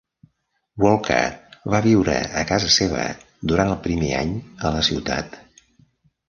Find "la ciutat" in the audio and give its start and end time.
4.79-5.39